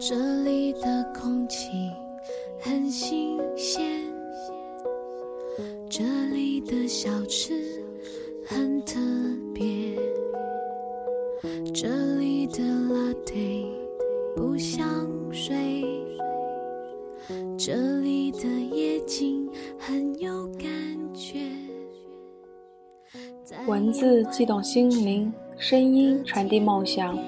[0.00, 0.14] 这
[0.44, 1.90] 里的空气
[2.60, 3.82] 很新鲜，
[5.90, 7.52] 这里的小吃
[8.46, 9.00] 很特
[9.52, 9.96] 别，
[11.74, 13.66] 这里的 latte
[14.36, 14.86] 不像
[15.32, 15.84] 水，
[17.58, 20.70] 这里的夜景很有感
[21.12, 21.40] 觉。
[23.66, 27.18] 文字悸动心灵，声音传递梦想。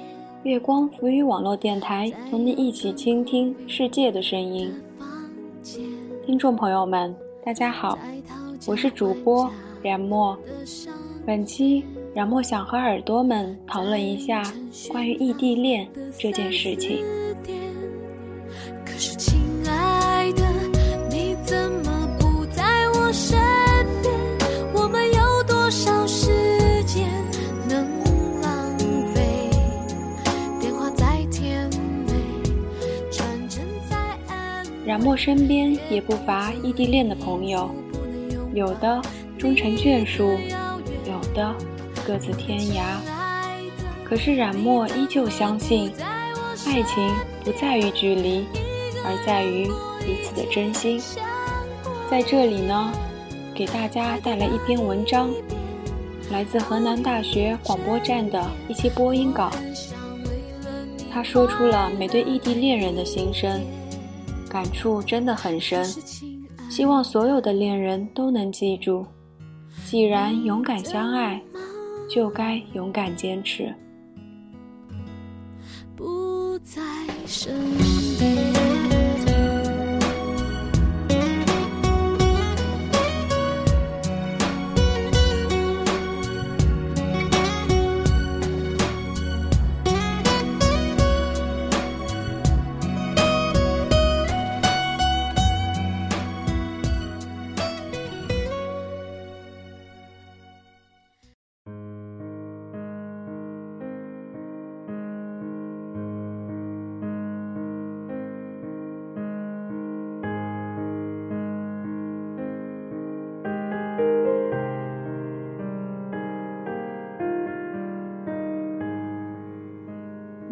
[0.43, 4.73] 月光浮语网络电台，同你一起倾听世界的声音。
[6.25, 7.15] 听众朋友们，
[7.45, 7.99] 大家好，
[8.67, 9.51] 我是主播
[9.83, 10.35] 冉墨。
[11.27, 14.43] 本期冉墨想和耳朵们讨论一下
[14.91, 15.87] 关于异地恋
[16.19, 17.05] 这件事情。
[35.01, 37.71] 安慰冉墨身边也不乏异地恋的朋友，
[38.53, 39.01] 有的
[39.39, 40.39] 终成眷属，
[41.07, 41.55] 有的
[42.07, 42.83] 各自天涯。
[44.05, 45.91] 可是冉墨依旧相信，
[46.67, 47.11] 爱情
[47.43, 48.45] 不在于距离，
[49.03, 49.65] 而在于
[50.05, 51.01] 彼此的真心。
[52.11, 52.93] 在这里呢，
[53.55, 55.31] 给大家带来一篇文章，
[56.31, 59.51] 来自河南大学广播站的一期播音稿。
[61.11, 63.63] 他说出了每对异地恋人的心声，
[64.51, 65.85] 感触真的很深。
[66.69, 69.07] 希望所有的恋人都能记住，
[69.87, 71.41] 既然勇敢相爱，
[72.11, 73.73] 就该勇敢坚持。
[75.97, 76.83] 不在
[77.27, 77.55] 身
[78.19, 78.60] 边。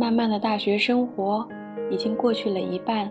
[0.08, 1.46] 漫漫的大学生活
[1.90, 3.10] 已经过去了一半，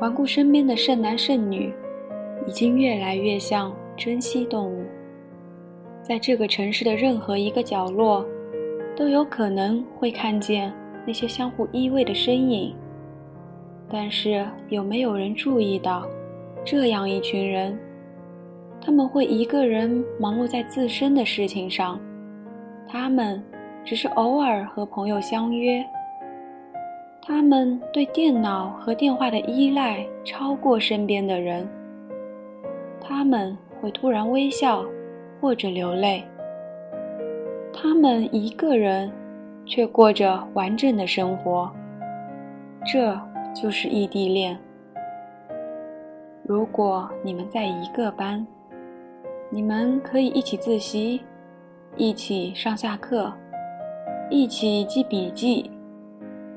[0.00, 1.72] 环顾身边的剩男剩女，
[2.44, 4.84] 已经越来越像珍稀动物。
[6.02, 8.26] 在这个城市的任何一个角落，
[8.96, 10.74] 都有可能会看见
[11.06, 12.74] 那些相互依偎的身影。
[13.88, 16.04] 但是有没有人注意到，
[16.64, 17.78] 这样一群人，
[18.80, 22.00] 他们会一个人忙碌在自身的事情上，
[22.88, 23.40] 他们。
[23.86, 25.82] 只是偶尔和朋友相约，
[27.22, 31.66] 他们对电脑和电话的依赖超过身边的人。
[33.00, 34.84] 他们会突然微笑，
[35.40, 36.24] 或者流泪。
[37.72, 39.08] 他们一个人，
[39.64, 41.72] 却过着完整的生活。
[42.84, 43.16] 这
[43.54, 44.58] 就是异地恋。
[46.42, 48.44] 如果你们在一个班，
[49.48, 51.20] 你们可以一起自习，
[51.96, 53.32] 一起上下课。
[54.28, 55.70] 一起记笔记，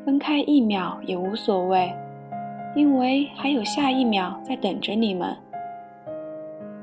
[0.04, 1.94] 分开一秒也无所谓，
[2.76, 5.38] 因为还有下一秒在等着你们。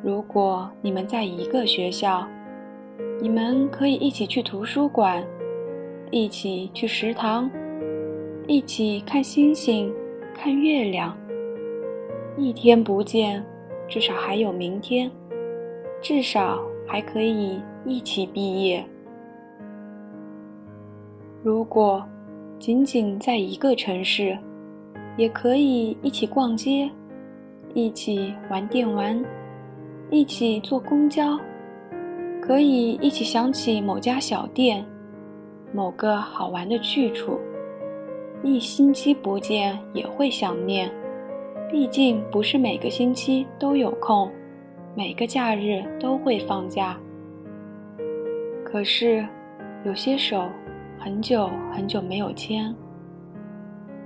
[0.01, 2.25] 如果你们在一个学校，
[3.21, 5.25] 你们可以一起去图书馆，
[6.13, 7.51] 一起去食堂，
[8.47, 9.93] 一起看星星、
[10.33, 11.17] 看月亮。
[12.37, 13.45] 一天不见，
[13.89, 15.11] 至少还有明天，
[16.01, 18.87] 至少还可以一起毕业。
[21.47, 22.05] 如果
[22.59, 24.37] 仅仅在一个城市，
[25.17, 26.91] 也可以一起逛街，
[27.73, 29.25] 一起玩电玩，
[30.11, 31.39] 一起坐公交，
[32.43, 34.85] 可以一起想起某家小店，
[35.73, 37.39] 某个好玩的去处。
[38.43, 40.91] 一星期不见也会想念，
[41.71, 44.29] 毕竟不是每个星期都有空，
[44.97, 46.99] 每个假日都会放假。
[48.65, 49.25] 可是，
[49.85, 50.45] 有些手。
[51.07, 52.75] 很久很久没有牵，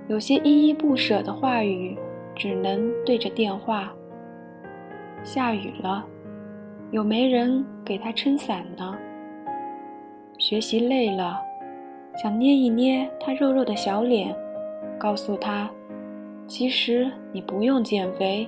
[0.07, 1.97] 有些依依不舍的话语，
[2.37, 3.91] 只能对着电话。
[5.23, 6.05] 下雨了，
[6.91, 8.95] 有没人给他撑伞呢？
[10.37, 11.41] 学习累了，
[12.23, 14.37] 想捏一捏他肉肉的小脸，
[14.99, 15.71] 告诉他，
[16.47, 18.47] 其实你不用减肥，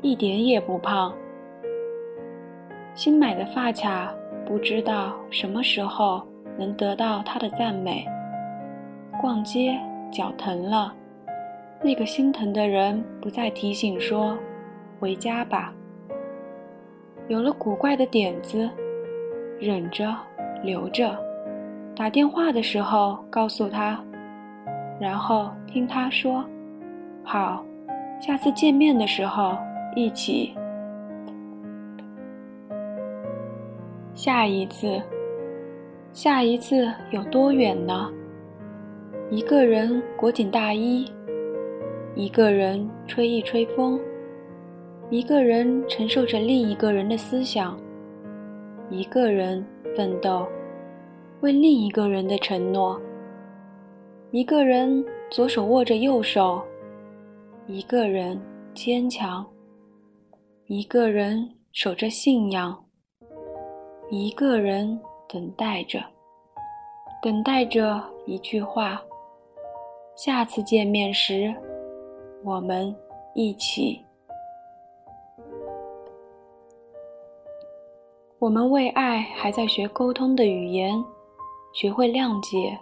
[0.00, 1.12] 一点也不胖。
[2.94, 4.14] 新买的发卡，
[4.46, 6.26] 不知道什么时候。
[6.58, 8.06] 能得到他的赞美。
[9.20, 9.78] 逛街
[10.10, 10.92] 脚疼了，
[11.82, 14.36] 那个心疼的人不再提醒说
[14.98, 15.72] ：“回家吧。”
[17.28, 18.68] 有了古怪的点子，
[19.60, 20.14] 忍着，
[20.62, 21.16] 留着，
[21.94, 24.02] 打电话的时候告诉他，
[25.00, 26.44] 然后听他说
[27.22, 27.64] ：“好，
[28.20, 29.56] 下次见面的时候
[29.94, 30.52] 一起。”
[34.14, 35.00] 下一次，
[36.12, 38.12] 下一次有多远呢？
[39.30, 41.10] 一个人裹紧大衣。
[42.14, 43.98] 一个人吹一吹风，
[45.08, 47.80] 一个人承受着另一个人的思想，
[48.90, 49.64] 一个人
[49.96, 50.46] 奋斗，
[51.40, 53.00] 为另一个人的承诺。
[54.30, 56.62] 一个人左手握着右手，
[57.66, 58.38] 一个人
[58.74, 59.46] 坚强，
[60.66, 62.78] 一个人守着信仰，
[64.10, 65.00] 一个人
[65.32, 65.98] 等待着，
[67.22, 69.00] 等待着一句话：
[70.14, 71.54] 下次见面时。
[72.44, 72.94] 我们
[73.34, 74.04] 一起，
[78.38, 81.02] 我们为爱还在学沟通的语言，
[81.72, 82.78] 学会谅解，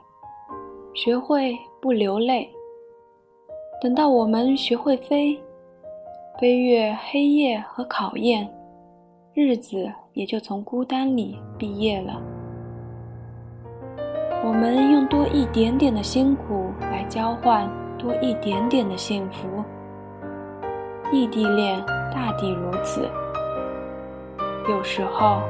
[0.95, 2.51] 学会不流泪。
[3.81, 5.41] 等到我们学会飞，
[6.41, 8.51] 飞越黑夜和考验，
[9.35, 12.21] 日子也就从孤单里毕业了。
[14.43, 17.69] 我们用多一点点的辛苦来交换。
[18.01, 19.63] 多一点点的幸福，
[21.13, 21.79] 异地恋
[22.11, 23.07] 大抵如此。
[24.71, 25.43] 有时候，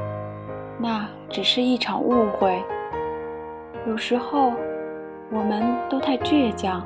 [0.77, 2.61] 那只是一场误会；
[3.87, 4.51] 有时候，
[5.31, 6.81] 我们都太倔强；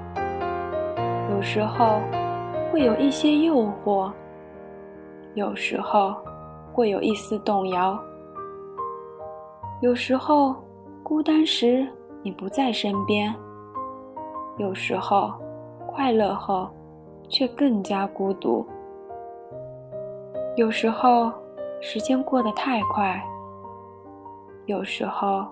[1.32, 2.00] 有时候，
[2.72, 4.12] 会有一些诱惑；
[5.34, 6.14] 有时候，
[6.72, 7.98] 会有一丝动摇；
[9.82, 10.56] 有时候，
[11.06, 11.88] 孤单时
[12.24, 13.32] 你不在身边；
[14.58, 15.32] 有时候。
[15.86, 16.68] 快乐后，
[17.30, 18.66] 却更加孤独。
[20.58, 21.32] 有时候，
[21.80, 23.18] 时间过得太快；
[24.66, 25.46] 有时候，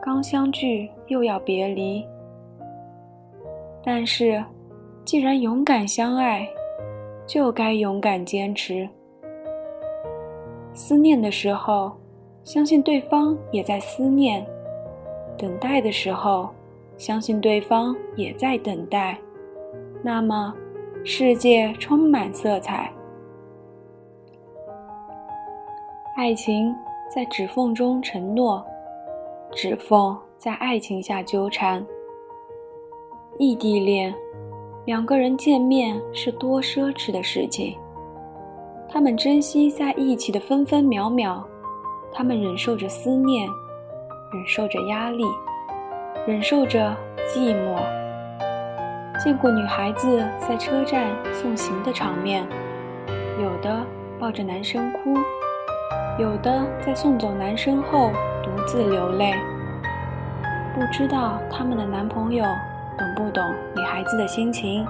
[0.00, 2.06] 刚相聚又要别离。
[3.82, 4.42] 但是，
[5.04, 6.48] 既然勇敢相爱，
[7.26, 8.88] 就该勇敢坚持。
[10.72, 11.92] 思念的时候，
[12.44, 14.42] 相信对方也在思念；
[15.40, 16.50] 等待的时候，
[16.98, 19.18] 相信对方也在等待。
[20.02, 20.54] 那么，
[21.02, 22.92] 世界充满色彩。
[26.14, 26.74] 爱情
[27.14, 28.62] 在指缝中承诺，
[29.52, 31.82] 指缝在爱情下纠缠。
[33.38, 34.14] 异地恋，
[34.84, 37.74] 两个人见面是多奢侈的事情。
[38.86, 41.42] 他们珍惜在一起的分分秒秒，
[42.12, 43.48] 他们忍受着思念，
[44.32, 45.24] 忍受着压力，
[46.24, 46.96] 忍受着
[47.28, 47.76] 寂寞。
[49.18, 52.46] 见过女孩子在车站送行的场面，
[53.42, 53.84] 有的
[54.20, 55.16] 抱着男生哭，
[56.16, 59.34] 有的在送走男生后独自流泪。
[60.76, 62.44] 不知道他们的男朋友
[62.96, 63.44] 懂不懂
[63.74, 64.86] 女孩子的心情，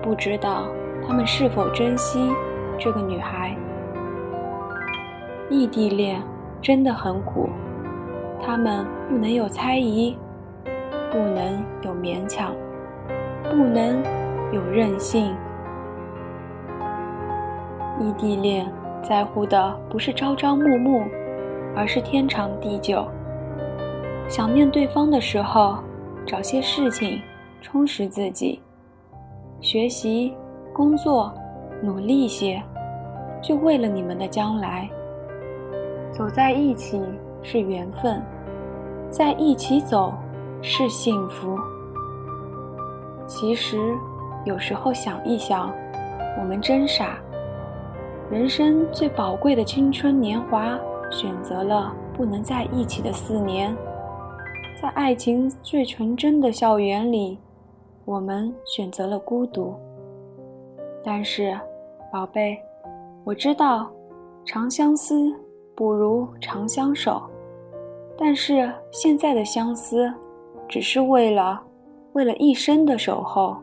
[0.00, 0.68] 不知道
[1.04, 2.30] 他们是否珍惜
[2.78, 3.52] 这个女孩。
[5.50, 6.22] 异地恋
[6.62, 7.50] 真的很苦，
[8.44, 10.16] 他们不能有猜疑，
[11.10, 12.54] 不能有勉强。
[13.50, 14.02] 不能
[14.52, 15.34] 有任性。
[18.00, 18.66] 异地恋
[19.02, 21.04] 在乎的不是朝朝暮暮，
[21.76, 23.06] 而是天长地久。
[24.28, 25.76] 想念对方的时候，
[26.26, 27.20] 找些事情
[27.60, 28.60] 充实自己，
[29.60, 30.34] 学习、
[30.72, 31.32] 工作，
[31.82, 32.60] 努力些，
[33.40, 34.88] 就为了你们的将来。
[36.10, 37.00] 走在一起
[37.42, 38.20] 是缘分，
[39.10, 40.12] 在一起走
[40.60, 41.58] 是幸福。
[43.26, 43.96] 其实，
[44.44, 45.72] 有时候想一想，
[46.38, 47.18] 我们真傻。
[48.30, 50.78] 人生最宝贵的青春年华，
[51.10, 53.74] 选择了不能在一起的四年。
[54.80, 57.38] 在爱情最纯真的校园里，
[58.04, 59.74] 我们选择了孤独。
[61.02, 61.58] 但是，
[62.12, 62.58] 宝贝，
[63.24, 63.90] 我知道，
[64.44, 65.14] 长相思
[65.74, 67.22] 不如长相守。
[68.16, 70.12] 但是现在的相思，
[70.68, 71.62] 只是为了。
[72.12, 73.56] 为了一生的守候，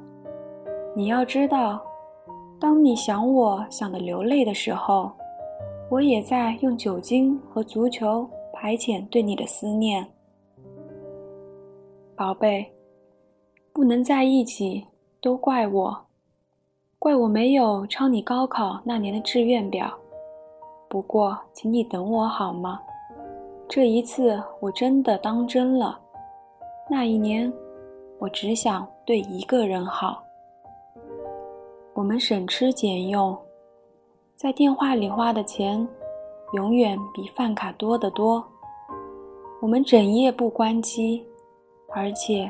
[0.94, 1.82] 你要知道，
[2.60, 5.10] 当你想我想的流泪的时候，
[5.90, 10.06] 我也在用酒精和足球排遣对你的思念。
[12.14, 12.70] 宝贝，
[13.72, 14.86] 不能在一起，
[15.22, 16.06] 都怪我，
[17.00, 19.90] 怪我没有抄你高考那年的志愿表。
[20.90, 22.82] 不过，请你等我好吗？
[23.74, 25.98] 这一次我真的当真了。
[26.90, 27.52] 那一年。
[28.20, 30.22] 我只想对一个人好。
[31.96, 33.36] 我们省吃俭用，
[34.36, 35.88] 在电话里花的钱
[36.54, 38.46] 永远比饭卡多得多。
[39.60, 41.26] 我们整夜不关机，
[41.96, 42.48] 而且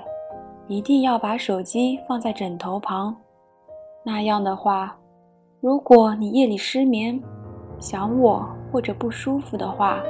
[0.67, 3.15] 一定要把手机放在枕头旁。
[4.03, 4.97] 那样的话，
[5.61, 7.17] 如果你夜里失眠，
[7.79, 10.03] 想我或者不舒服的话，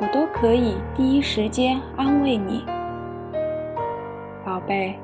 [0.00, 2.64] 我都可以第一时间安慰你，
[4.44, 4.94] 宝贝。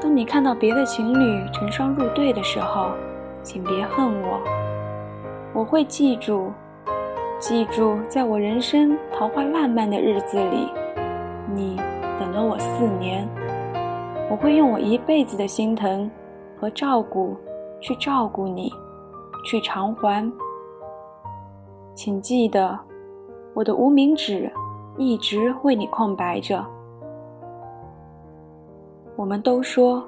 [0.00, 2.90] 当你看到别的情侣成双入对的时候，
[3.42, 4.40] 请别恨我，
[5.52, 6.52] 我会记住。
[7.40, 10.68] 记住，在我人生桃花烂漫的日子里，
[11.52, 11.76] 你
[12.20, 13.28] 等了我四年。
[14.30, 16.08] 我会用我一辈子的心疼
[16.60, 17.36] 和照顾
[17.80, 18.72] 去照顾你，
[19.44, 20.32] 去偿还。
[21.94, 22.78] 请记得，
[23.58, 24.48] 我的无名指
[24.96, 26.64] 一直为你空白着。
[29.16, 30.00] 我们都说，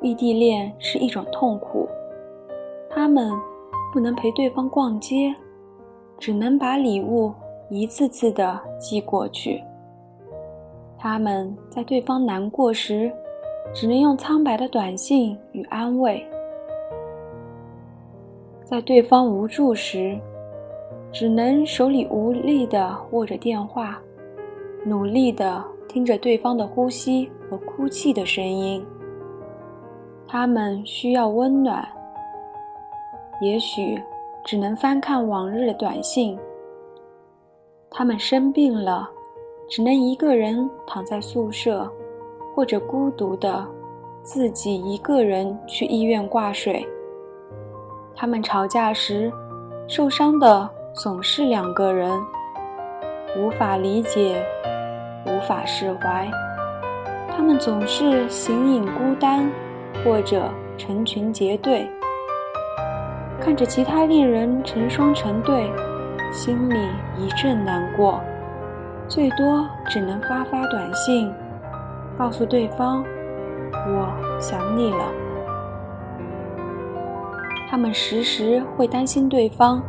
[0.00, 1.86] 异地恋是一种痛苦，
[2.88, 3.30] 他们
[3.92, 5.34] 不能陪对方逛街。
[6.18, 7.30] 只能把礼物
[7.68, 9.62] 一次次的寄过去。
[10.98, 13.12] 他们在对方难过时，
[13.74, 16.20] 只能用苍白的短信与安慰；
[18.64, 20.18] 在对方无助时，
[21.12, 23.98] 只能手里无力的握着电话，
[24.84, 28.84] 努力的听着对方的呼吸和哭泣的声音。
[30.26, 31.86] 他们需要温暖，
[33.40, 34.00] 也许。
[34.44, 36.38] 只能翻看往日的短信。
[37.90, 39.06] 他们生病了，
[39.68, 41.86] 只能一个人躺在宿舍，
[42.54, 43.66] 或者孤独的
[44.22, 46.88] 自己一个人去医院挂水。
[48.16, 49.30] 他们吵架时，
[49.86, 52.10] 受伤的总是两个人，
[53.36, 54.44] 无法理解，
[55.26, 56.28] 无法释怀。
[57.36, 59.48] 他们总是形影孤单，
[60.02, 61.88] 或者成群结队。
[63.40, 65.70] 看着其他恋人成双成对，
[66.32, 66.74] 心里
[67.16, 68.20] 一阵难过，
[69.06, 71.32] 最多只能发发短信，
[72.18, 73.04] 告诉对方
[73.72, 75.04] 我想你了。
[77.70, 79.80] 他们时时会担心对方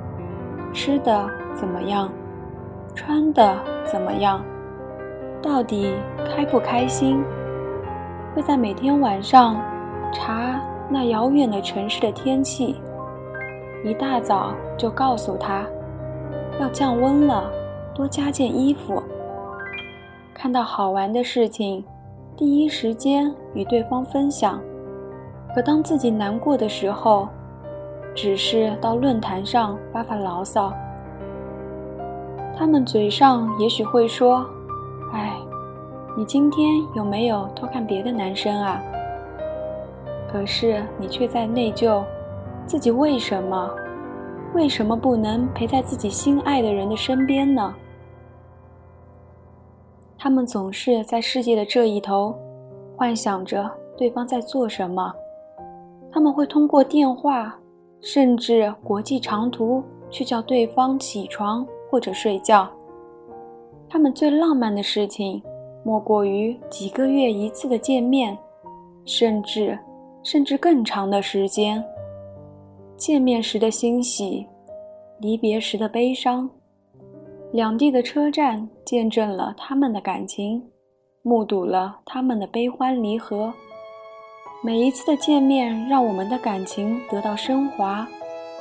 [0.74, 2.10] 吃的怎么样，
[2.96, 3.58] 穿的
[3.92, 4.44] 怎么样，
[5.42, 5.94] 到底
[6.26, 7.24] 开不开心，
[8.36, 9.60] 会在每天晚上
[10.14, 12.82] 查那遥远的城市的天气。
[13.84, 15.66] 一大早就告诉他，
[16.60, 17.50] 要降温了，
[17.96, 19.02] 多加件衣服。
[20.34, 21.84] 看到好玩的事情，
[22.36, 24.62] 第一时间与对方分享。
[25.56, 27.28] 可当自己难过的时候，
[28.16, 30.74] 只是到论坛上发发牢骚。
[32.58, 34.46] 他们嘴上也许会说
[35.14, 35.38] ：“哎，
[36.18, 38.82] 你今天有没有偷看别的男生啊？”
[40.32, 42.04] 可是你却在内疚。
[42.66, 43.68] 自己为什么，
[44.54, 47.74] 为什么不能陪在自己心爱的人的身边呢？
[50.16, 52.38] 他们总是在世界的这一头，
[52.96, 55.12] 幻想着对方在做什么。
[56.12, 57.59] 他们会通过电话，
[58.02, 62.70] 甚至国际长途去叫对方起床或者睡觉。
[63.88, 65.42] 他们最浪漫的事情，
[65.84, 68.38] 莫过于几个月一次的见面，
[69.06, 69.78] 甚至
[70.24, 71.84] 甚至更长的时间。
[72.96, 74.46] 见面时的欣喜，
[75.20, 76.50] 离别时的悲伤，
[77.52, 80.62] 两地的车站见证了他们的感情，
[81.22, 83.54] 目睹了他们的悲欢离合。
[84.62, 88.06] 每一次的见面，让我们的感情得到升华，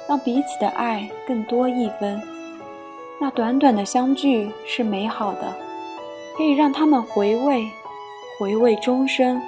[0.08, 2.22] 让彼此的爱更多一分。
[3.20, 5.52] 那短短的相聚是美好的，
[6.36, 7.68] 可以让他们回味，
[8.38, 9.42] 回味终生。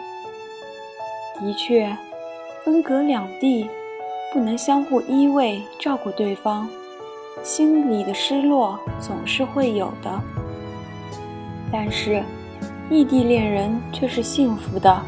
[1.39, 1.97] 的确，
[2.65, 3.69] 分隔两地。
[4.33, 6.69] 不能相互依偎照顾对方，
[7.43, 10.21] 心里的失落总是会有的。
[11.73, 12.23] 但是，
[12.89, 15.03] 异地恋人却是幸福的，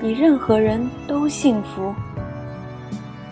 [0.00, 1.94] 比任何人都幸福。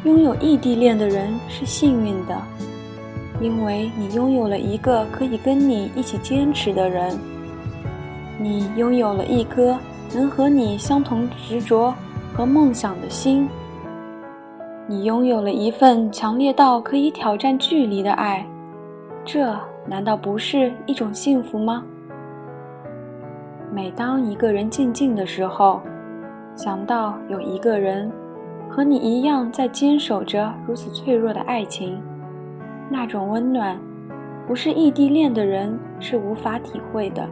[0.04, 2.40] 拥有异地恋的人是幸运的，
[3.40, 7.18] 因为你拥有了一个可以跟你一起坚持的人，
[8.38, 9.76] 你拥有了一颗
[10.14, 11.92] 能和你相同执着
[12.32, 13.48] 和梦想的心。
[14.86, 18.46] 你拥有了一份强烈到可以挑战距离的爱，
[19.24, 21.84] 这难道不是一种幸福吗？
[23.70, 25.82] 每当一个人静静的时候，
[26.58, 28.10] 想到有一个人
[28.68, 32.02] 和你一样在坚守着如此脆弱的爱情，
[32.90, 33.78] 那种温暖，
[34.44, 37.24] 不是异地恋的人是无法体会的。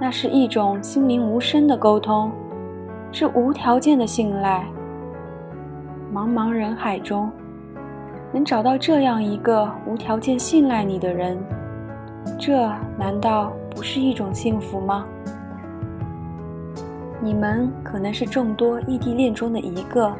[0.00, 2.32] 那是一种心灵无声的沟通，
[3.12, 4.66] 是无条件的信赖。
[6.10, 7.30] 茫茫人海中，
[8.32, 11.38] 能找到这样一个无条件信赖你的人，
[12.38, 15.04] 这难道不是一种幸福吗？
[17.24, 20.14] 你们可能是众多异地恋中的一个，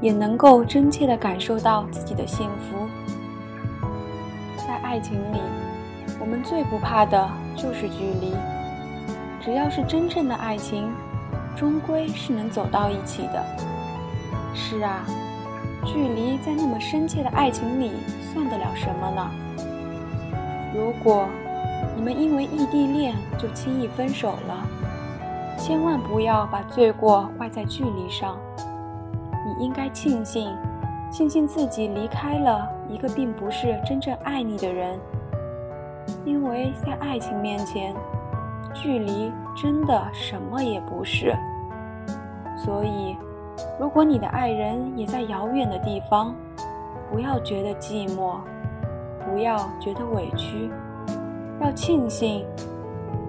[0.00, 2.86] 也能够真切地感受到自己的幸福。
[4.56, 5.40] 在爱情里，
[6.20, 8.32] 我们最不怕的就是距离。
[9.40, 10.88] 只要是真正的爱情，
[11.56, 13.44] 终归是能走到一起的。
[14.54, 15.04] 是啊，
[15.84, 17.90] 距离在那么深切的爱情里
[18.32, 19.28] 算得了什么呢？
[20.72, 21.26] 如果
[21.96, 24.66] 你们因为异地恋就轻易分手了，
[25.56, 28.36] 千万不要把罪过怪在距离上。
[29.46, 30.54] 你应该庆幸，
[31.10, 34.98] 庆幸自己离开了一个并不是真正爱你的人，
[36.24, 37.94] 因为在爱情面前。
[38.74, 41.34] 距离真的什么也不是，
[42.58, 43.16] 所以，
[43.80, 46.34] 如果你的爱人也在遥远的地方，
[47.10, 48.34] 不要觉得寂寞，
[49.24, 50.70] 不要觉得委屈，
[51.58, 52.44] 要庆幸，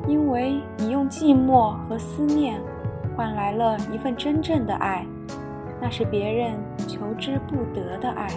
[0.07, 2.59] 因为你用寂寞和思念
[3.15, 5.05] 换来了一份真正的爱，
[5.81, 8.27] 那是别人求之不得的爱。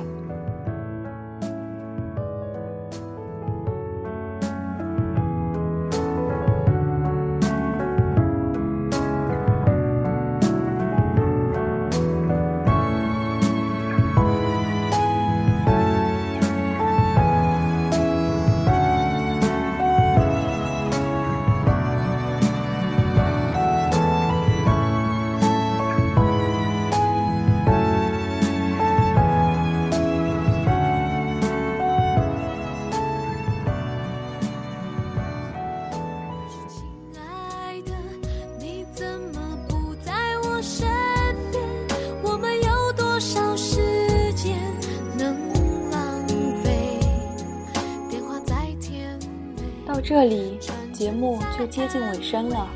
[50.21, 50.59] 这里
[50.93, 52.69] 节目就接近尾声了。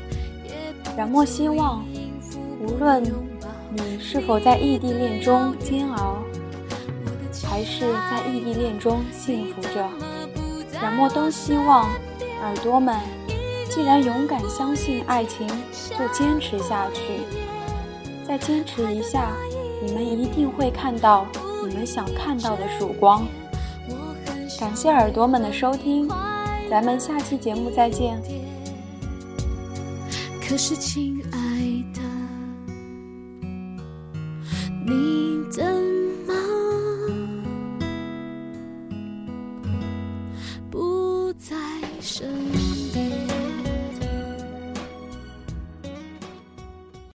[0.97, 1.85] 冉墨希望，
[2.59, 3.03] 无论
[3.69, 6.17] 你是否在异地恋中煎熬，
[7.47, 9.87] 还是在异地恋中幸福着，
[10.81, 11.87] 冉墨都希望
[12.41, 12.99] 耳朵们，
[13.69, 15.47] 既然勇敢相信爱情，
[15.91, 17.01] 就坚持下去。
[18.27, 19.33] 再坚持一下，
[19.85, 21.27] 你们一定会看到
[21.69, 23.23] 你们想看到的曙光。
[24.59, 26.09] 感谢耳朵们的收听。
[26.69, 28.21] 咱们下期节目再见。
[30.41, 31.14] 可是，亲。